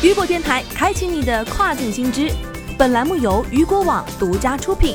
[0.00, 2.30] 雨果电台开启你的跨境新知。
[2.78, 4.94] 本栏目由雨果网独家出品。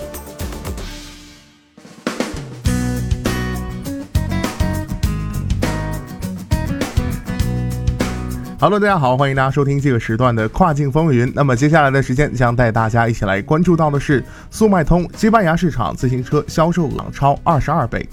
[8.57, 11.29] Hello，大家好，欢迎大家收听这个时段的跨境风云。
[11.35, 18.07] 那么接下来的时间将带大家一起来关注到的是速卖通西班牙市场自行车销售额超二十二倍。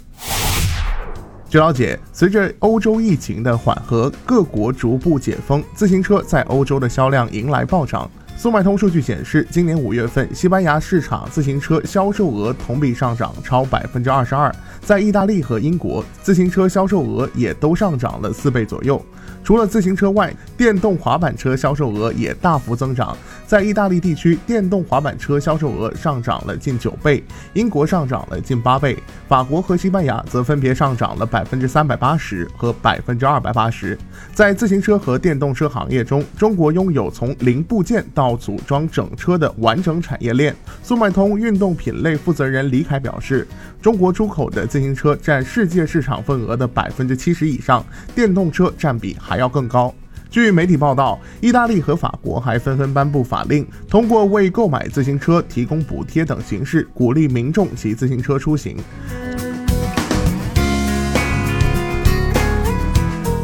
[1.50, 8.08] 据了解，随着欧洲疫情的缓和，各国逐步解封，自行车在欧洲的销量迎来暴涨。
[8.40, 14.50] 速卖通数据显示，今年五月份，西班牙市场自行车销售额同比上涨超百分之二十二，
[14.80, 19.04] 在意大利和英国，自行车销售额也都上涨了四倍左右。
[19.44, 23.14] 除了自行车外，电动滑板车销售额也大幅增长。
[23.46, 27.22] 在意大利地区，电动滑板车销售额上涨了近九倍，
[27.52, 28.96] 英国上涨了近八倍，
[29.28, 33.98] 法国和西班牙则分别上涨了百分之三百八十和百分之二百八十。
[34.34, 40.54] 在自行车和电动车行业中，中国拥有从零部件到组装整车的完整产业链。
[40.82, 43.46] 速卖通运动品类负责人李凯表示，
[43.80, 49.16] 中国出口的自行车占世界市场份额的百分之七十以上，电动车占比。
[49.20, 49.94] 还要更高。
[50.30, 58.76] 据媒体报道，意大利和法国还纷纷颁布法令，通过为购买自行车提供补贴等形式，鼓励民众骑自行车出行。